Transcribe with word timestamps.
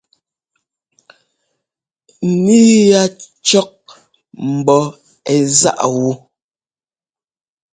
Níi 2.43 2.63
ya 2.91 3.03
cɔ́k 3.47 3.71
ḿbɔ́ 4.55 4.83
ɛ́ 5.33 5.39
záꞌ 5.59 5.89
wú. 6.01 6.11